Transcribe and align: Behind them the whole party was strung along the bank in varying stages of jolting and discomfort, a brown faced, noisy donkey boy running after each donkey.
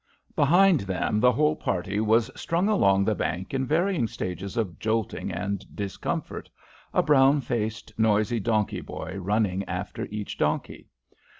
Behind 0.35 0.79
them 0.79 1.19
the 1.19 1.31
whole 1.31 1.55
party 1.55 1.99
was 1.99 2.31
strung 2.35 2.67
along 2.67 3.03
the 3.05 3.13
bank 3.13 3.53
in 3.53 3.67
varying 3.67 4.07
stages 4.07 4.57
of 4.57 4.79
jolting 4.79 5.31
and 5.31 5.63
discomfort, 5.75 6.49
a 6.91 7.03
brown 7.03 7.39
faced, 7.39 7.93
noisy 7.99 8.39
donkey 8.39 8.81
boy 8.81 9.17
running 9.19 9.63
after 9.65 10.05
each 10.09 10.39
donkey. 10.39 10.89